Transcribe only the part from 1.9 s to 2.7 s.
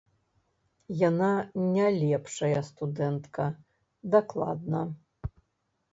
лепшая